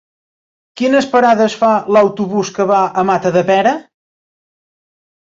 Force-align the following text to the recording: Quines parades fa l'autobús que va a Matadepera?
Quines 0.79 1.07
parades 1.09 1.57
fa 1.63 1.67
l'autobús 1.95 2.51
que 2.55 2.65
va 2.71 2.79
a 3.01 3.03
Matadepera? 3.11 3.75